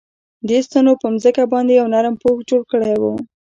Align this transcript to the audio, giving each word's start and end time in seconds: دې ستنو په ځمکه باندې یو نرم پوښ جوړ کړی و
دې 0.47 0.59
ستنو 0.65 0.93
په 1.01 1.07
ځمکه 1.23 1.43
باندې 1.51 1.71
یو 1.79 1.87
نرم 1.93 2.15
پوښ 2.21 2.37
جوړ 2.49 2.61
کړی 2.71 2.93
و 3.01 3.03